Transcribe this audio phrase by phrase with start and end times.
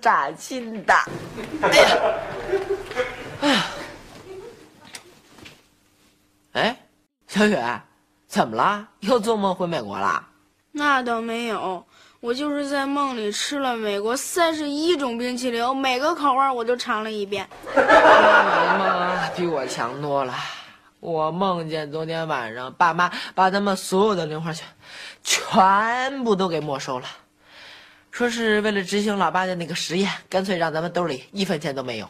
[0.00, 0.94] 都是崭新的。
[1.62, 1.98] 哎呀，
[3.40, 3.64] 哎呀，
[6.52, 6.76] 哎，
[7.28, 7.82] 小雪，
[8.26, 8.88] 怎么了？
[9.00, 10.26] 又做梦回美国了？
[10.72, 11.84] 那倒没有，
[12.20, 17.48] 我就是在梦里吃了美国三十一种冰淇淋，每个口味我都尝了一遍。
[17.74, 20.34] 你梦啊，比我强多了。
[21.00, 24.66] 我梦见昨天晚上，爸妈把他们所有的零花钱
[25.22, 27.06] 全部都给没收了，
[28.10, 32.08] 说是为了执行老爸的那个实验，干脆让咱们兜里一分钱都没有。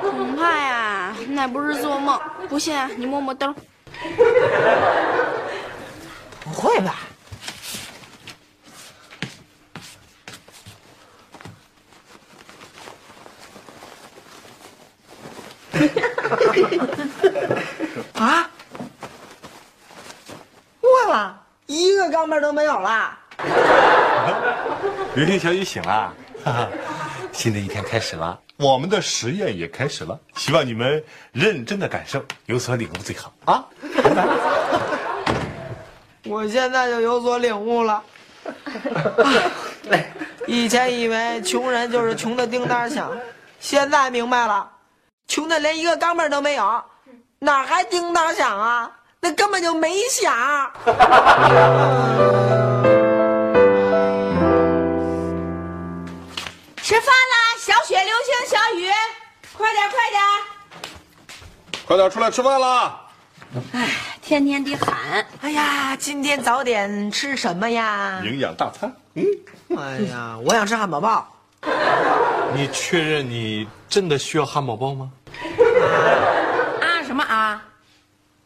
[0.00, 2.18] 恐怕呀，那不是做梦。
[2.48, 3.54] 不信啊，你摸摸兜。
[6.40, 7.00] 不会吧？
[18.14, 18.50] 啊！
[20.80, 23.18] 忘了，一个钢镚都没有了。
[25.14, 26.12] 刘星小雨醒了，
[26.44, 26.68] 哈哈，
[27.32, 33.64] 新的一天开始了，我们的实验也开始了，希望你们认真的感受，有所领悟最好啊！
[36.26, 38.02] 我现在就有所领悟了。
[40.46, 43.10] 以前以为穷人就是穷的叮当响，
[43.60, 44.68] 现在明白了，
[45.26, 46.82] 穷的连一个钢镚都没有，
[47.38, 48.90] 哪还叮当响啊？
[49.20, 50.32] 那根本就没响。
[56.88, 58.88] 吃饭啦，小雪、流星、小雨，
[59.54, 60.22] 快点，快点！
[61.86, 62.98] 快点出来吃饭啦！
[63.74, 63.90] 哎，
[64.22, 68.22] 天天得喊，哎呀，今天早点吃什么呀？
[68.24, 68.90] 营养大餐。
[69.16, 69.22] 嗯，
[69.76, 71.28] 哎呀， 我想吃汉堡包。
[72.54, 75.10] 你确认你真的需要汉堡包吗？
[76.80, 77.62] 啊什么啊？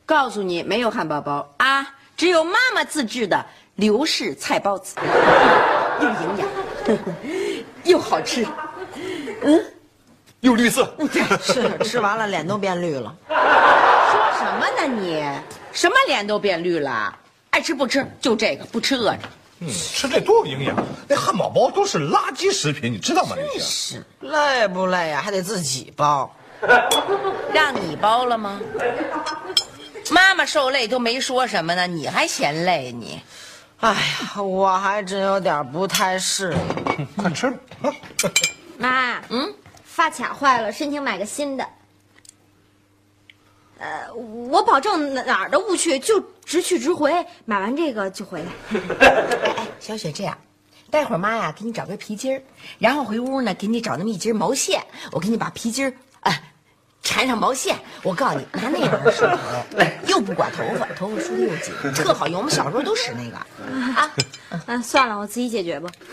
[0.05, 1.87] 告诉你，没有汉堡包啊，
[2.17, 4.97] 只有妈妈自制的刘氏菜包子，
[6.03, 6.49] 又营养，
[7.85, 8.47] 又好吃。
[9.43, 9.65] 嗯
[10.41, 10.95] 又绿色。
[11.41, 13.15] 是吃完了脸都变绿了。
[13.29, 13.37] 说
[14.39, 15.23] 什么呢你？
[15.73, 17.17] 什么脸都变绿了？
[17.51, 19.21] 爱吃不吃，就这个，不吃饿着。
[19.61, 20.77] 嗯，吃这多有营养。
[21.07, 23.37] 那汉堡包都是垃圾食品，你知道吗？
[23.37, 24.03] 真是。
[24.21, 26.35] 累不累呀、还得自己包。
[27.55, 28.61] 让你包了吗？
[30.11, 33.21] 妈妈受累都没说什么呢，你还嫌累你？
[33.83, 37.07] 哎呀，我还真有点不太适应。
[37.19, 37.59] 快吃吧。
[37.83, 37.91] 啊
[38.79, 41.69] 妈，嗯，发卡坏了，申请买个新的。
[43.79, 48.79] 呃，我保证哪哪儿都不去，就直去直回，买完这个就回来。
[49.01, 50.39] 哎哎，小雪这样，
[50.89, 52.43] 待会儿妈呀给你找根皮筋儿，
[52.79, 56.12] 然后回屋呢给你找那么一截毛线，我给你把皮筋儿啊
[57.03, 57.77] 缠上毛线。
[58.03, 59.37] 我告诉你，拿那玩意儿梳头，
[60.07, 62.39] 又不刮头发，头发梳的又紧，特好用。
[62.39, 63.37] 我们小时候都使那个
[64.01, 64.11] 啊。
[64.67, 65.91] 嗯，算了，我自己解决吧。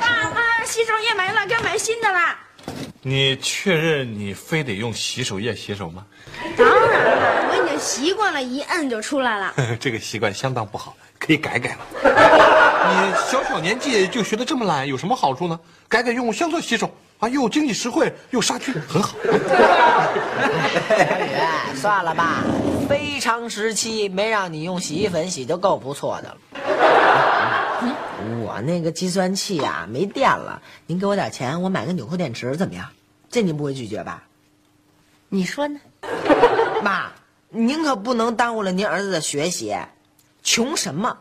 [0.00, 2.38] 爸妈，洗手液没了，该买新的啦。
[3.02, 6.04] 你确认你非得用洗手液洗手吗？
[6.56, 9.54] 当然了，我已经习惯了，一摁就出来了。
[9.78, 11.86] 这个习惯相当不好，可以改改了。
[12.86, 15.58] 你小小年纪就学得这么懒，有什么好处呢？
[15.88, 19.16] 改改用香皂洗手啊，又经济实惠又杀菌，很好。
[19.22, 19.30] 小
[21.20, 22.42] 雨，算了吧，
[22.88, 26.36] 非常时期没让你用洗衣粉洗就够不错的了。
[28.42, 32.88] 我那个计算器啊、没电了，您给我点钱，我买个纽扣电池怎么样？
[33.30, 34.22] 这您不会拒绝吧？
[35.28, 35.80] 你说呢？
[36.82, 37.10] 妈，
[37.48, 39.76] 您可不能耽误了您儿子的学习。
[40.42, 41.16] 穷什么，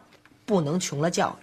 [0.46, 1.34] 不能穷了教育；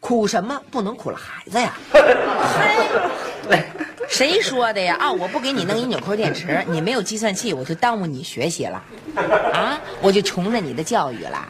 [0.00, 1.74] 苦什么，不能苦了孩子呀。
[4.08, 4.96] 谁说的呀？
[5.00, 8.82] 啊，我不给你弄一纽扣电池， 你没有计算器，我就耽误你学习了，
[9.52, 11.48] 啊，我就穷了你的教育了。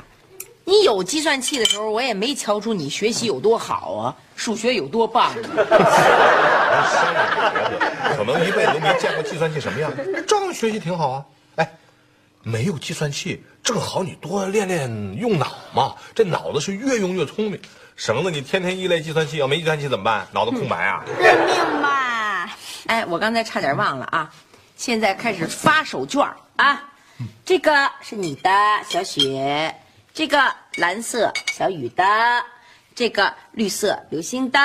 [0.64, 5.34] 你有计算器的时候，我也没瞧出你学习有多好啊，数学有多棒啊。
[8.16, 9.92] 可能一辈子都没见过计算器什么样，
[10.26, 11.24] 照样学习挺好啊。
[12.42, 17.60] 没有计算器，正好你多练练用脑嘛，这脑子是越用越聪明，
[17.96, 19.36] 省得你天天依赖计算器。
[19.38, 20.26] 要没计算器怎么办？
[20.32, 21.04] 脑子空白啊？
[21.20, 22.56] 认命吧。
[22.86, 24.32] 哎，我刚才差点忘了啊，
[24.76, 26.90] 现在开始发手绢啊，
[27.44, 28.50] 这个是你的
[28.88, 29.76] 小雪，
[30.12, 32.04] 这个蓝色小雨的，
[32.96, 34.58] 这个绿色流星的，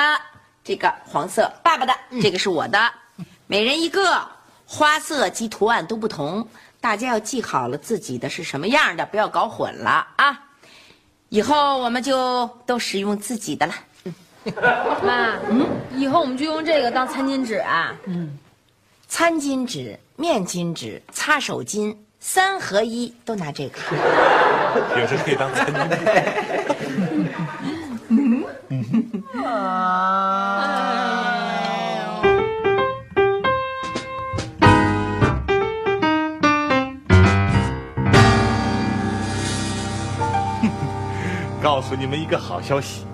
[0.64, 2.92] 这个黄色爸爸的，这个是我的，
[3.46, 4.28] 每人一个，
[4.66, 6.48] 花色及图案都不同，
[6.80, 10.40] 大家要记好了自己的是什么样的，不要搞混了啊！
[11.28, 13.74] 以后我们就都使用自己的了。
[15.04, 17.94] 妈，嗯，以后我们就用这个当餐巾纸啊。
[18.06, 18.38] 嗯
[19.06, 23.78] 餐巾纸、面巾纸、擦手巾，三合一，都拿这个。
[25.00, 25.96] 有时可以当餐巾纸。
[41.98, 43.04] 你们一个好消息，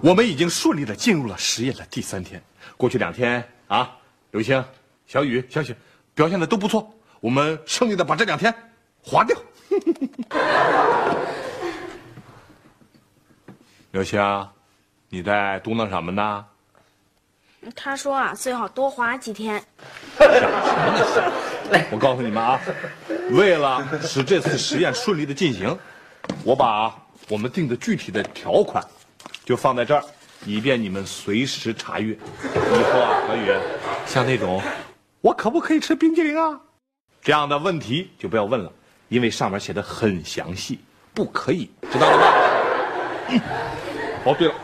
[0.00, 2.40] 我们已经顺利的进入了实验的第三天。
[2.76, 3.90] 过去两天啊，
[4.30, 4.64] 刘星、
[5.06, 5.76] 小雨、小雪
[6.14, 6.88] 表现的都不错，
[7.18, 8.54] 我们顺利的把这两天
[9.02, 9.36] 划掉。
[13.90, 14.48] 刘星，
[15.08, 16.46] 你在嘟囔什么呢？
[17.74, 19.60] 他说啊，最好多划几天。
[20.16, 22.60] 想什么呢我告诉你们啊，
[23.32, 25.76] 为了使这次实验顺利的进行，
[26.44, 26.96] 我把
[27.28, 28.84] 我们定的具体的条款
[29.44, 30.04] 就放在这儿，
[30.44, 32.14] 以便你们随时查阅。
[32.14, 33.52] 以后啊，小雨，
[34.06, 34.60] 像那种
[35.20, 36.60] 我可不可以吃冰激凌啊
[37.22, 38.72] 这样的问题就不要问了，
[39.08, 40.80] 因为上面写的很详细，
[41.14, 42.24] 不可以，知道了吗？
[43.28, 43.40] 嗯
[44.24, 44.54] 哦，对了，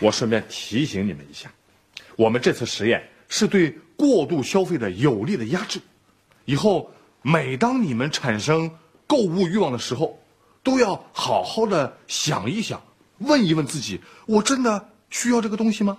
[0.00, 1.50] 我顺便提醒你们一下，
[2.16, 5.80] 我们这次实验是对过度消费的有力的压制。
[6.46, 6.90] 以后
[7.22, 8.70] 每当你们产生
[9.06, 10.18] 购物欲望的时候，
[10.66, 12.82] 都要好好的想一想，
[13.18, 15.96] 问一问自己：我真的需要这个东西吗？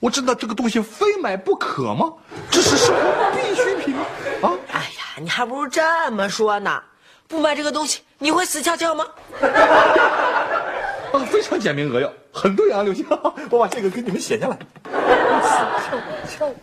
[0.00, 2.12] 我真的这个东西非买不可吗？
[2.50, 4.04] 这是生活必需品吗？
[4.42, 4.50] 啊！
[4.72, 6.82] 哎呀，你还不如这么说呢，
[7.28, 9.06] 不买这个东西你会死翘翘吗？
[11.12, 13.06] 啊，非常简明扼要，很对啊，刘星，
[13.50, 14.58] 我把这个给你们写下来。
[15.42, 15.48] 死
[15.86, 16.54] 翘翘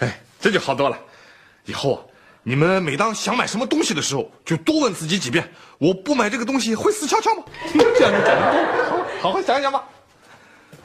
[0.00, 0.98] 哎，这就好多了。
[1.64, 2.00] 以后啊，
[2.42, 5.46] 你们每当想买什么东西的时候，就多问自己几遍：
[5.78, 7.42] 我不买这个东西会死翘翘吗？
[7.72, 9.06] 这样就简单多了。
[9.20, 9.84] 好好想一想吧。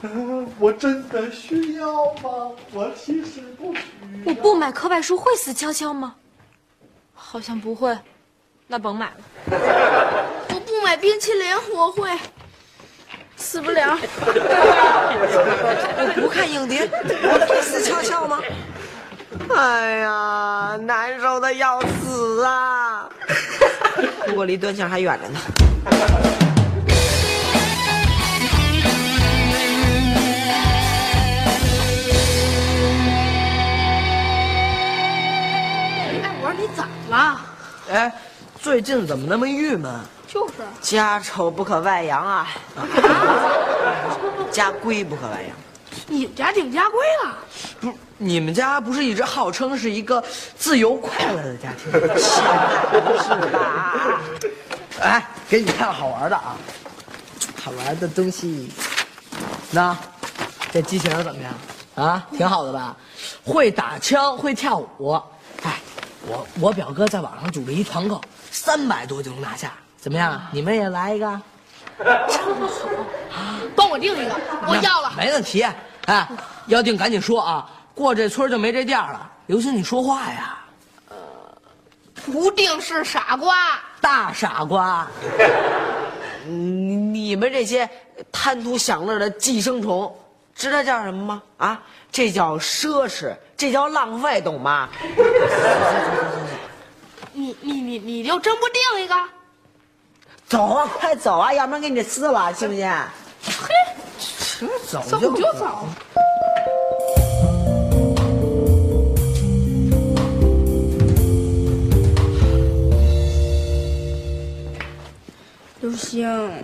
[0.02, 2.52] 嗯，我真的需要吗？
[2.74, 3.82] 我其实不需
[4.26, 6.16] 我不买课外书会死翘翘吗？
[7.14, 7.98] 好像不会，
[8.68, 9.18] 那甭买了。
[10.54, 12.10] 我不买冰淇淋，我会
[13.38, 13.98] 死不了。
[15.98, 18.42] 我不看影碟，我会死翘翘吗？
[19.56, 23.10] 哎呀，难受的要死啊！
[24.28, 25.40] 不过离端详还远着呢。
[36.08, 37.42] 哎，我说你怎么了？
[37.92, 38.12] 哎，
[38.60, 39.94] 最近怎么那么郁闷？
[40.28, 42.48] 就是家丑不可外扬啊！
[44.52, 45.56] 家规不可外扬。
[46.08, 47.38] 你们家定家规了。
[47.80, 50.24] 不是，你们家不是一直号称是一个
[50.58, 51.92] 自由快乐的家庭，
[53.22, 54.22] 是吧？
[55.02, 56.56] 哎，给你看好玩的啊！
[57.62, 58.72] 好玩的东西，
[59.72, 59.96] 那
[60.72, 61.54] 这机器人怎么样？
[61.96, 62.96] 啊，挺好的吧？
[63.44, 65.22] 会打枪，会跳舞。
[65.64, 65.80] 哎，
[66.28, 68.22] 我我表哥在网上组了一团购，
[68.52, 70.42] 三百多就能拿下，怎么样？
[70.52, 71.42] 你们也来一个？
[73.76, 74.36] 帮我订一个，
[74.68, 75.12] 我要了。
[75.18, 75.66] 没问题。
[76.06, 76.28] 哎，
[76.68, 79.30] 要订赶紧说啊，过这村就没这店了。
[79.48, 80.58] 刘星，你说话呀！
[82.26, 83.56] 不定是傻瓜。
[84.02, 85.08] 大傻瓜，
[86.46, 87.90] 你你们这些
[88.32, 90.14] 贪图享乐的寄生虫，
[90.56, 91.42] 知道叫什么吗？
[91.58, 94.90] 啊，这叫奢侈，这叫浪费，懂吗？
[97.34, 99.16] 你你你你就真不定一个？
[100.48, 102.88] 走啊，快走啊，要不然给你撕了，信不信？
[102.88, 103.74] 嘿，
[104.20, 105.88] 行，走走就就走。
[115.82, 116.64] 刘星，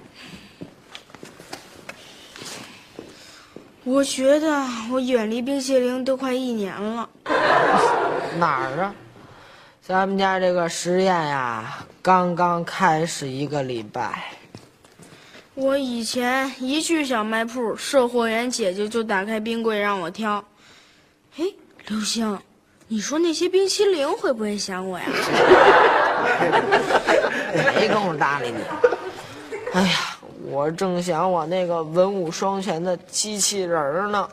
[3.84, 7.10] 我觉得我远离冰淇淋都快一年了。
[8.38, 8.94] 哪儿啊？
[9.82, 14.24] 咱们家这个实验呀，刚刚开始一个礼拜。
[15.54, 20.44] 我以前一去小卖铺，售货员姐姐就打开冰柜让我挑。
[21.38, 21.46] 哎，
[21.88, 22.40] 刘星，
[22.88, 25.06] 你说那些冰淇淋会不会想我呀？
[27.76, 28.58] 没工夫搭理你。
[29.74, 34.28] 哎呀，我正想我那个文武双全的机器人儿呢。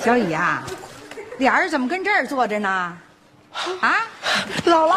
[0.00, 0.66] 小雨啊，
[1.38, 2.98] 俩人怎么跟这儿坐着呢？
[3.80, 3.96] 啊？
[4.66, 4.94] 姥姥，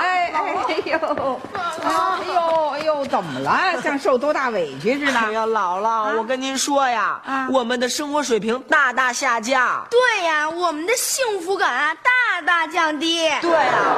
[0.00, 0.52] 哎哎
[0.86, 1.40] 呦，
[1.82, 1.90] 哎
[2.34, 3.80] 呦哎呦，怎么了？
[3.82, 5.18] 像受多大委屈似的？
[5.18, 9.86] 哎呀，姥姥，我跟您说呀，啊我们的生活水平大大下降。
[9.90, 13.28] 对呀，我们的幸福感啊大大降低。
[13.40, 13.94] 对呀，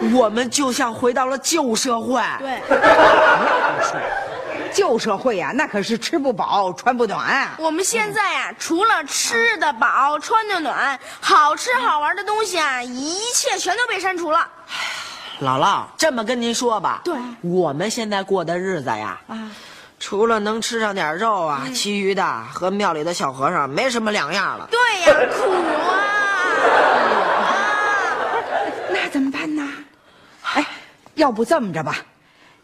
[0.00, 2.22] 我我们就像回到了旧社会。
[2.38, 2.60] 对，
[4.74, 7.54] 旧社会呀、那可是吃不饱穿不暖啊。
[7.58, 14.46] 我们现在呀、除了吃得饱、穿得暖，好吃好玩的东西啊，一切全都被删除了。
[15.40, 19.50] 姥姥，这么跟您说吧，对我们现在过的日子呀，啊，
[20.00, 24.68] 除了能吃上点肉啊，其余的和庙里的小和尚没什么两样了。
[24.70, 25.50] 对呀，苦
[25.90, 26.02] 啊！
[28.90, 29.68] 那怎么办呢？
[30.54, 30.66] 哎，
[31.14, 31.96] 要不这么着吧，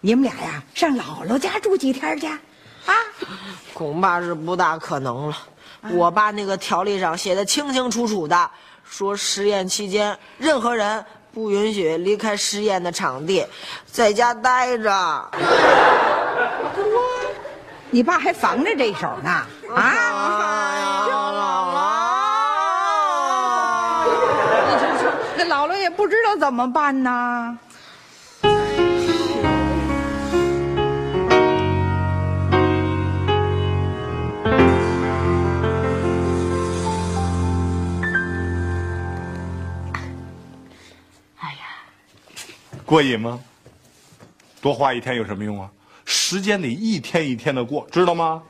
[0.02, 2.95] 你们俩呀上姥姥家住几天去，啊？
[3.75, 5.37] 恐怕是不大可能了。
[5.92, 8.50] 我爸那个条例上写的清清楚楚的，
[8.83, 13.47] 说实验期间任何人不允许离开实验的场地，
[13.87, 15.30] 在家待着。
[17.90, 19.30] 你爸还防着这手呢，
[19.75, 19.92] 啊？
[25.37, 27.59] 那姥姥也不知道怎么办呢。
[42.90, 43.38] 过瘾吗？
[44.61, 45.70] 多花一天有什么用啊？
[46.04, 48.42] 时间得一天一天的过，知道吗？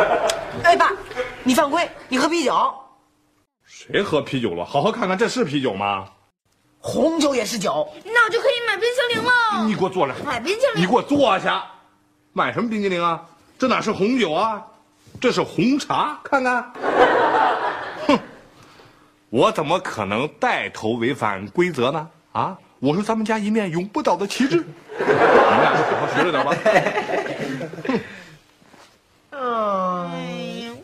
[0.64, 0.90] 哎，爸，
[1.42, 2.74] 你犯规，你喝啤酒，
[3.66, 4.64] 谁喝啤酒了？
[4.64, 6.06] 好好看看，这是啤酒吗？
[6.78, 7.86] 红酒也是酒。
[8.06, 9.66] 那我就可以买冰淇淋了。
[9.66, 11.62] 你给我坐来，买冰淇淋，你给我坐下。
[12.32, 13.22] 买什么冰激凌啊？
[13.58, 14.64] 这哪是红酒啊？
[15.20, 16.72] 这是红茶，看看。
[18.06, 18.18] 哼，
[19.28, 22.08] 我怎么可能带头违反规则呢？
[22.32, 24.62] 啊，我是咱们家一面永不倒的旗帜。
[24.98, 25.16] 你们
[25.62, 26.54] 俩就好好学着点吧。
[29.30, 30.76] 嗯，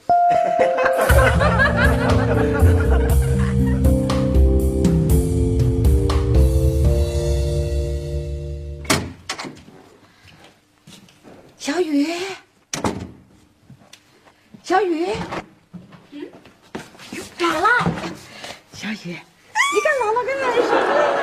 [11.58, 12.16] 小雨，
[14.62, 15.08] 小雨，
[16.12, 16.26] 嗯，
[17.38, 17.68] 咋了，
[18.72, 21.19] 小雨，你干嘛呢跟来什么了？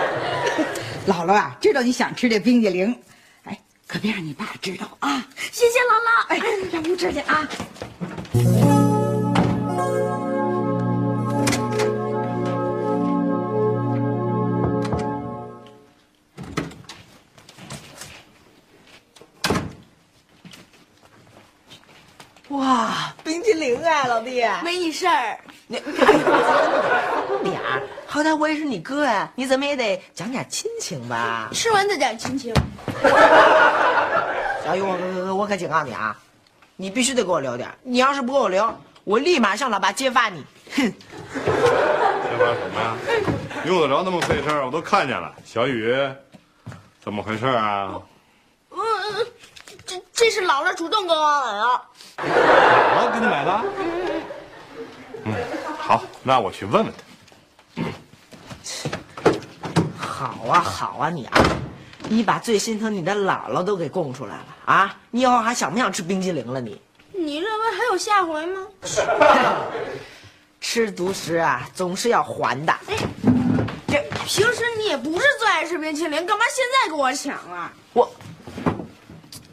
[1.08, 2.94] 姥姥啊，知道你想吃这冰激凌，
[3.46, 5.26] 哎，可别让你爸知道啊！
[5.54, 6.28] 谢谢姥姥。
[6.28, 6.38] 哎，
[6.70, 7.48] 上屋吃去啊！
[22.50, 25.40] 哇，冰激凌啊，老弟，没你事儿。
[25.68, 26.06] 你放
[27.44, 31.50] 点儿，好歹我也是你哥呀，你怎么也得讲点亲情吧？
[31.52, 32.54] 吃完再讲亲情。
[34.64, 34.98] 小雨，我
[35.28, 36.16] 我我可警告你啊，
[36.78, 38.74] 你必须得给我留点，你要是不给我留，
[39.04, 40.44] 我立马上老爸揭发你。
[40.76, 40.92] 哼，
[41.34, 41.42] 揭
[42.40, 42.96] 发什么呀？
[43.66, 44.66] 用得着那么费事儿？
[44.66, 45.34] 我都看见了。
[45.44, 45.94] 小雨，
[47.04, 47.94] 怎么回事啊？
[48.72, 48.80] 嗯，
[49.86, 51.82] 这这是姥姥主动给我买的。
[52.30, 53.62] 姥姥给你买的。
[55.26, 55.34] 嗯，
[55.78, 57.07] 好，那我去问问他。
[60.18, 61.38] 好啊好啊你啊，
[62.10, 64.96] 你把最心疼你的姥姥都给供出来了啊！
[65.12, 66.82] 你以后还想不想吃冰激凌了你？
[67.14, 68.62] 你认为还有下回吗？
[70.60, 72.74] 吃独食啊，总是要还的。
[73.88, 77.72] 这平时你也不是最爱吃冰淇淋，干嘛现在跟我抢啊？
[77.94, 78.12] 我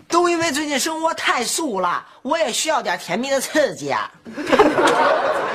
[0.08, 4.10] 都因为最近生活太素了，我也需要点甜蜜的刺激啊！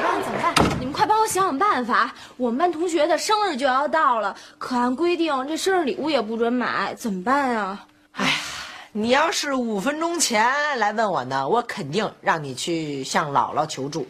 [1.10, 2.14] 帮我想想办法！
[2.38, 7.80] 我们班同学的生日就要到了，可按规定这生日礼物也不准买，怎么办呀？
[8.12, 8.32] 哎呀，
[8.92, 14.08] 你要是五分钟前来问我呢，我肯定让你去向姥姥求助。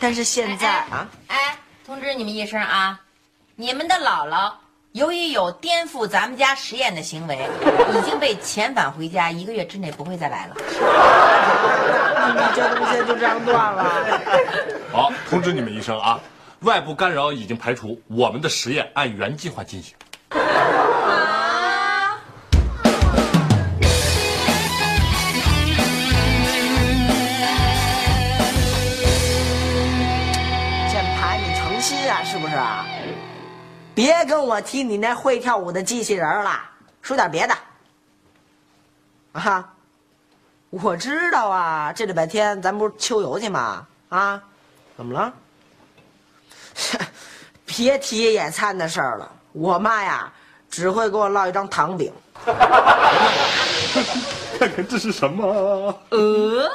[0.00, 1.56] 但是现在啊，哎，
[1.86, 2.98] 通知你们一声啊，
[3.54, 4.50] 你们的姥姥
[4.90, 7.48] 由于有颠覆咱们家实验的行为，
[7.96, 10.56] 已经被遣返回家，一个月之内不会再来了。
[12.26, 14.20] 你们这东西就这样断了。
[14.92, 16.20] 好，通知你们一声啊，
[16.62, 19.96] 外部干扰已经排除，我们的实验按原计划进行。
[30.88, 32.54] 键盘，你诚心啊，是不是？
[33.92, 36.60] 别跟我提你那会跳舞的机器人了，
[37.00, 37.54] 说点别的。
[39.32, 39.74] 啊，
[40.70, 43.84] 我知道啊，这礼拜天咱不是秋游去吗？
[44.10, 44.40] 啊，
[44.96, 45.34] 怎么了？
[47.66, 50.32] 别提野餐的事儿了，我妈呀，
[50.70, 52.12] 只会给我烙一张糖饼。
[54.58, 55.44] 看看这是什么？
[56.10, 56.70] 呃，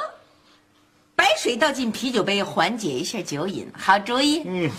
[1.14, 4.42] 白水倒进啤酒杯，缓解一下酒瘾，好主意。
[4.44, 4.70] 嗯，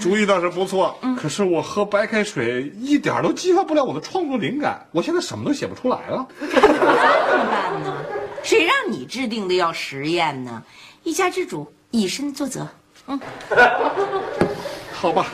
[0.00, 0.98] 主意倒是不错。
[1.20, 6.26] 可是我喝白开水一点都激发不了我的创作灵感，我现在什么都写不出来了。
[6.38, 7.94] 怎么办呢？
[8.42, 10.62] 谁让你制定的要实验呢？
[11.02, 12.66] 一家之主，以身作则。
[14.92, 15.26] 好吧，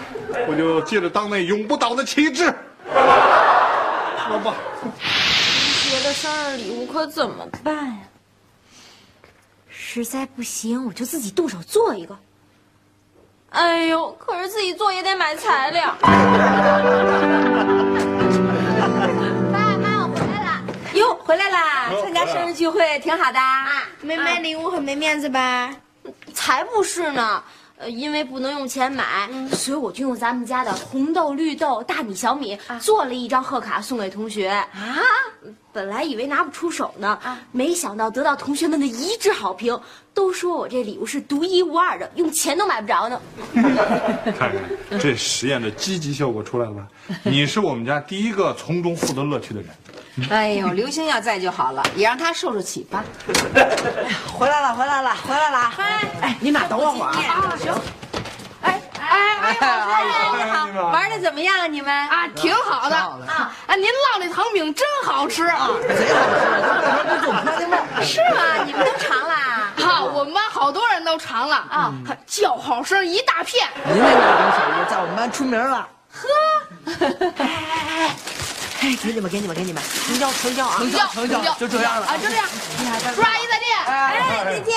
[0.46, 2.54] 我就借着当那永不倒的旗帜。
[4.16, 4.54] 好吧。
[4.80, 7.98] 同学的生日礼物可怎么办呀？
[9.70, 12.16] 实在不行，我就自己动手做一个。
[13.50, 15.94] 哎呦，可是自己做也得买材料。
[16.00, 16.08] 爸
[19.78, 20.62] 妈，我回来了。
[20.94, 21.90] 哟，回来啦！
[22.02, 23.84] 参加生日聚会挺好的啊。
[24.00, 25.70] 没买礼物很没面子吧？
[26.34, 27.42] 才不是呢！
[27.76, 34.48] 呃，因为不能用钱买，所以我就用咱们家的红豆、绿豆、大米、小米做了一张贺卡送给同学。
[34.48, 34.70] 啊，
[35.72, 37.18] 本来以为拿不出手呢，
[37.50, 39.78] 没想到得到同学们的一致好评，
[40.14, 43.20] 都说我这礼物是独一无二的，用钱都买不着呢。
[44.38, 44.54] 看看
[45.00, 46.86] 这实验的积极效果出来了吧？
[47.24, 49.70] 你是我们家第一个从中获得乐趣的人。
[50.30, 53.02] 哎呦，刘星要在就好了，也让他受受启发。
[54.32, 55.72] 回来了，回来了，回来了！
[56.20, 57.18] 哎，你们俩等我会儿啊！
[57.28, 57.74] 啊，行。
[58.62, 59.08] 哎哎
[59.42, 60.06] 哎，
[60.36, 61.66] 你好，玩的怎么样啊？
[61.66, 63.52] 你们啊，挺好的啊！
[63.66, 65.68] 啊，您烙那糖饼真好吃啊！
[65.88, 66.22] 贼好
[68.00, 68.04] 吃。
[68.04, 68.62] 是吗？
[68.64, 69.34] 你们都尝了？
[69.34, 71.92] 啊，我们班好多人都尝了啊，
[72.24, 73.68] 叫好声一大片。
[73.84, 75.88] 您那个饼小鱼在我们班出名了。
[76.12, 76.28] 呵，
[76.96, 77.46] 哎哎
[77.88, 78.10] 哎！
[78.84, 80.76] 哎，给你们，给你们，给你们，成交，成交啊！
[80.76, 82.46] 成交，成交，就这样了啊，就这样。
[83.14, 83.66] 叔阿姨再见。
[83.86, 84.74] 哎，再见。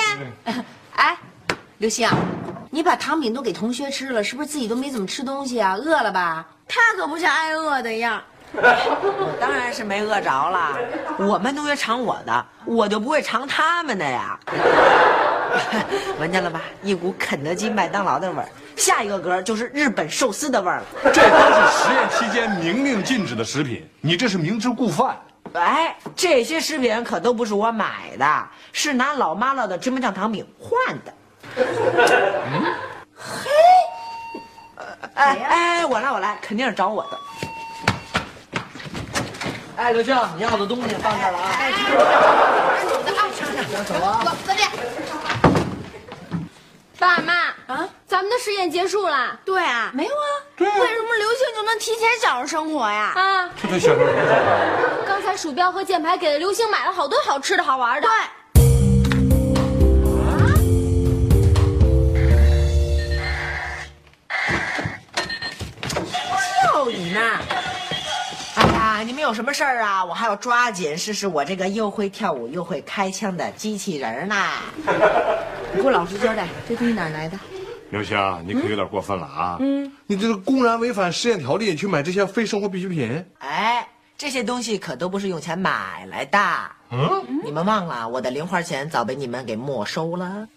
[0.96, 1.18] 哎，
[1.76, 2.08] 刘星，
[2.70, 5.74] 你把糖饼都给同学吃了，是不是自己都没怎么吃东西啊？
[5.74, 6.46] 饿了吧？
[6.66, 8.22] 他可不像挨饿的样。
[8.50, 10.78] 我当然是没饿着了。
[11.18, 14.40] 我们同学尝我的，我就不会尝他们的呀。
[16.18, 16.62] 闻见了吧？
[16.82, 18.48] 一股肯德基、麦当劳的味儿。
[18.76, 20.84] 下一个格就是日本寿司的味儿了。
[21.12, 25.16] 这都是实验期间明令禁止的食品，你这是明知故犯。
[25.54, 31.14] 哎，这些食品可都不是我买的，是拿老妈烙的芝麻酱糖饼换的。
[31.56, 32.64] 嗯，
[33.16, 33.50] 嘿，
[35.14, 37.18] 哎哎，我来我来，肯定是找我的。
[39.76, 41.50] 哎，刘星，你要的东西放这儿了啊！
[41.58, 41.72] 哎，
[42.88, 43.20] 走的啊，
[43.70, 44.22] 行走啊！
[44.24, 44.68] 走，再见。
[46.98, 47.32] 爸妈
[47.68, 49.38] 啊，咱们的实验结束了。
[49.44, 50.26] 对啊，没有啊？
[50.58, 53.12] 为什么刘星就能提前享受生活呀？
[53.14, 54.06] 啊，这对小时候
[55.06, 58.08] 刚才鼠标和键盘给了刘星买了好多好吃的好玩的。
[58.08, 58.10] 对。
[66.72, 67.20] 叫你呢！
[69.28, 70.02] 有什么事儿啊？
[70.02, 74.34] 我还要抓紧试试我这个又会跳舞又会开枪的机器人呢。
[75.76, 77.38] 你给我老实交代，这东西哪儿来的？
[77.90, 79.58] 刘星，你可有点过分了啊！
[79.60, 83.22] 嗯，你这是公然违反实验条例去买这些非生活必需品。
[83.40, 83.86] 哎，
[84.16, 86.38] 这些东西可都不是用钱买来的。
[86.90, 90.48] 嗯，你们忘了我的零花钱早被你们给没收了。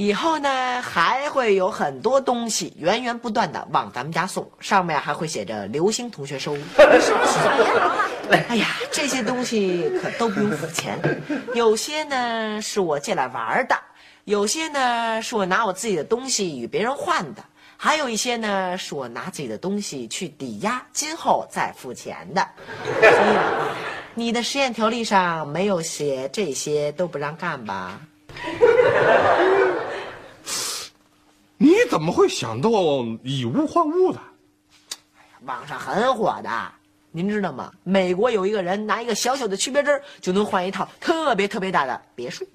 [0.00, 6.56] 那以后呢，还会有很多东西源源不断的往咱们家送，上面还会写着“刘星同学收”。
[8.48, 10.98] 哎呀，这些东西可都不用付钱，
[11.54, 13.76] 有些呢是我借来玩的，
[14.24, 17.44] 有些呢是我拿我自己的东西与别人换的，
[17.76, 22.48] 还有一些呢是我拿自己的东西去抵押，今后再付钱的。
[22.84, 23.68] 所以啊，
[24.14, 28.00] 你的实验条例上没有写这些都不让干吧？
[31.62, 32.70] 你怎么会想到
[33.22, 34.18] 以物换物的？
[35.44, 36.50] 网上很火的，
[37.10, 37.70] 您知道吗？
[37.84, 42.48] 美国有一个人拿一个小小的曲别针就能换一套特别特别大的别墅，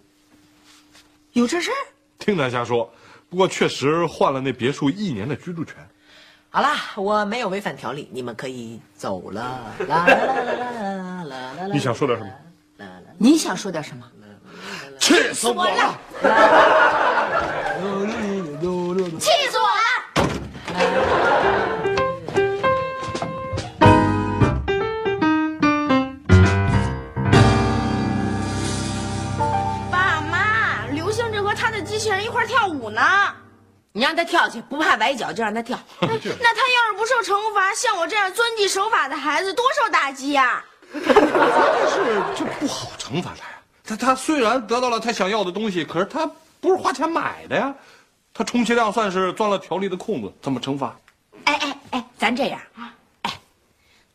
[1.33, 1.77] 有这事儿？
[2.17, 2.91] 听他瞎说，
[3.29, 5.75] 不过确实换了那别墅一年的居住权。
[6.49, 9.71] 好啦，我没有违反条例，你们可以走了。
[9.87, 11.67] 啦啦啦啦啦啦啦！
[11.71, 12.31] 你想说点什么？
[13.19, 14.03] 你想说点什么？
[14.99, 15.95] 气死我了！
[32.05, 33.01] 他的机器人一块儿跳舞呢。
[33.91, 35.79] 你让他跳去，不怕崴脚就让他跳。
[36.01, 40.63] 那他要是不受惩罚，像我这样遵纪守法的孩子多受打击呀！
[40.91, 43.61] 但是这不好惩罚他呀。
[43.85, 47.73] 他他虽然得到了他想要的东西，可是他不是花钱买的呀。
[48.33, 50.93] 他充其量算是钻了条例的空子，怎么惩罚？
[51.45, 53.39] 哎哎哎，咱这样啊，哎，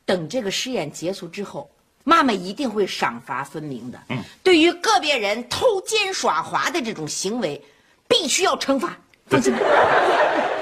[0.05, 1.71] 等这个试验结束之后，
[2.05, 3.99] 妈妈一定会赏罚分明的。
[4.11, 7.65] 嗯，对于个别人偷奸耍滑的这种行为，
[8.11, 8.95] 必须要惩罚。
[9.27, 9.61] 放心吧。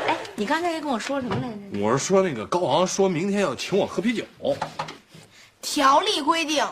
[0.07, 1.81] 哎，你刚才跟我说什么来着？
[1.81, 4.23] 我是说那个高昂说明天要请我喝啤酒，
[5.63, 6.65] 条例规定，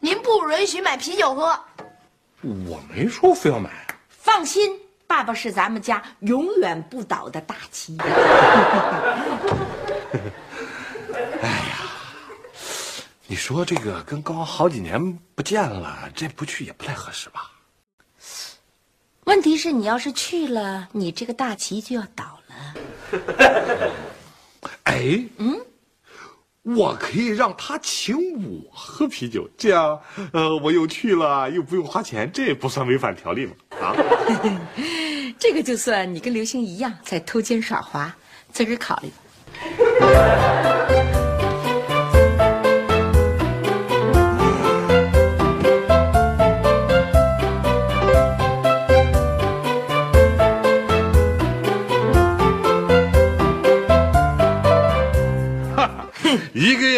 [0.00, 1.56] 您不允许买啤酒喝。
[2.42, 3.70] 我没说非要买。
[4.08, 7.96] 放心，爸爸是咱们家永远不倒的大旗。
[13.28, 17.51] 你说这个跟高昂好几年不见了，这不去也不太合适吧？
[19.32, 23.90] 问题是你要是去了，你这个大旗就要倒了。
[24.84, 25.58] 哎，嗯，
[26.62, 29.98] 我可以让他请我喝啤酒，这样，
[30.34, 33.54] 呃，我又去了，又不用花钱，这也不算违反条例吗？
[33.80, 33.96] 啊，
[35.40, 38.14] 这个就算你跟刘星一样在偷奸耍滑，
[38.52, 40.81] 自个儿考虑吧。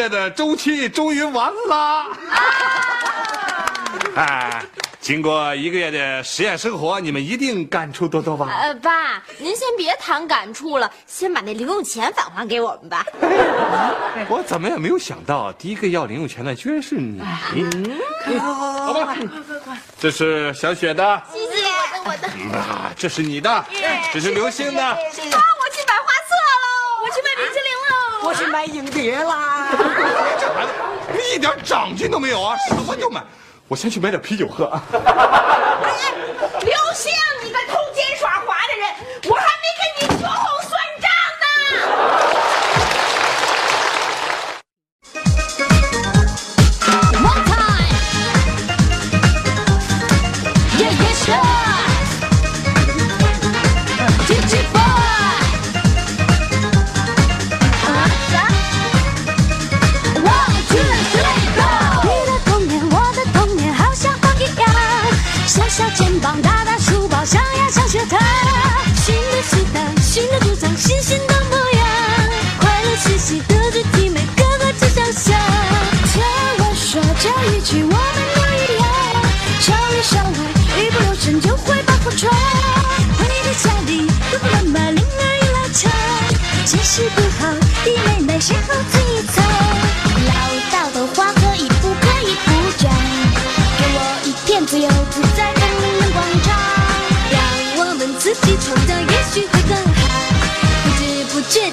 [0.09, 2.07] 的周期终于完了。
[4.17, 4.63] 哎，
[5.01, 8.49] 经过一个月的实验生活，你们一定感触多多吧？
[8.49, 13.05] 呃，爸，您先别谈感触了，先把那零用钱返还给我们吧。
[14.29, 17.21] 我怎么也没有想到，第一个要零用钱的居然是你。
[18.39, 19.17] 好吧，
[19.99, 21.47] 这是小雪的，谢谢
[22.05, 22.59] 我的我的。
[22.59, 23.65] 啊，这是你的，
[24.13, 24.83] 这是刘星的。
[24.83, 28.29] 啊，我去买花册喽，我去买冰淇淋喽。
[28.29, 29.64] 我去买影碟啦。
[31.35, 33.23] 一点长进都没有啊，什么就买。
[33.67, 34.83] 我先去买点啤酒喝啊。
[66.45, 68.21] 大大书包，上呀上学堂。
[68.95, 71.87] 新的时代，新的主张，新新的模样，
[72.61, 75.35] 快乐学习德智体美个个只想象。
[76.13, 76.23] 听
[76.59, 78.44] 我说这一句，我们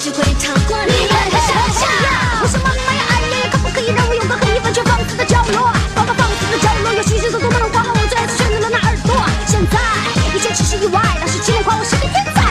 [0.02, 1.86] 只会超过你们的想象。
[2.42, 5.70] 我说妈妈呀，哎呀呀，可不可以让我有个可以完全放肆的角落？
[5.94, 9.14] 爸爸放肆的角落，有许许多多的梦话，我最爱选择了那耳朵。
[9.46, 9.78] 现在
[10.34, 12.42] 一切只是意外，老师期望夸我是个天才。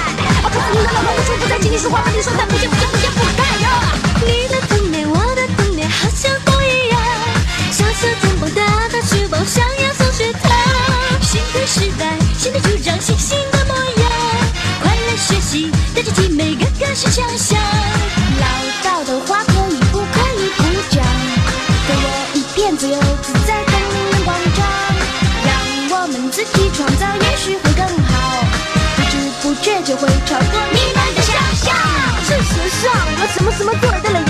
[0.45, 2.47] 我告诉你的老婆，无处不在，请你说话，把你说在
[30.31, 31.75] 超过你们的想象。
[32.23, 34.30] 事实上，我什么什么做的了，